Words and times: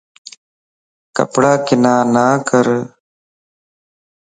ڪپڙا 1.15 1.53
ڪنا 1.67 1.95
نڪر 2.13 2.67